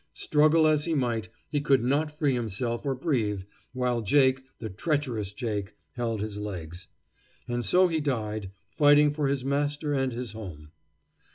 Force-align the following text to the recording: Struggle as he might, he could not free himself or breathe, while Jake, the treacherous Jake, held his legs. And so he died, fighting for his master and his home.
Struggle 0.15 0.65
as 0.65 0.85
he 0.85 0.95
might, 0.95 1.29
he 1.47 1.61
could 1.61 1.83
not 1.83 2.09
free 2.17 2.33
himself 2.33 2.87
or 2.87 2.95
breathe, 2.95 3.43
while 3.71 4.01
Jake, 4.01 4.41
the 4.57 4.67
treacherous 4.67 5.31
Jake, 5.31 5.75
held 5.91 6.21
his 6.21 6.39
legs. 6.39 6.87
And 7.47 7.63
so 7.63 7.87
he 7.87 7.99
died, 7.99 8.49
fighting 8.71 9.11
for 9.11 9.27
his 9.27 9.45
master 9.45 9.93
and 9.93 10.11
his 10.11 10.31
home. 10.31 10.71